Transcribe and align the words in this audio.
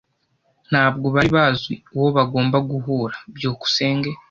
Ntabwo 0.69 1.05
bari 1.15 1.29
bazi 1.37 1.73
uwo 1.95 2.07
bagomba 2.17 2.57
guhura. 2.69 3.15
byukusenge 3.35 4.09